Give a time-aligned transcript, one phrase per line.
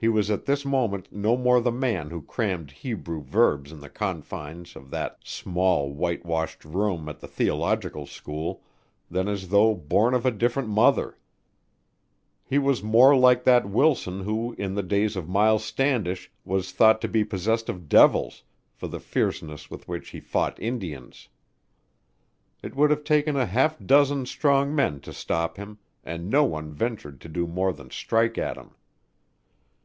[0.00, 3.88] He was at this moment no more the man who crammed Hebrew verbs in the
[3.90, 8.62] confines of that small, whitewashed room at the theological school
[9.10, 11.18] than as though born of a different mother.
[12.44, 17.00] He was more like that Wilson who in the days of Miles Standish was thought
[17.00, 18.44] to be possessed of devils
[18.76, 21.28] for the fierceness with which he fought Indians.
[22.62, 26.72] It would have taken a half dozen strong men to stop him, and no one
[26.72, 28.76] ventured to do more than strike at him.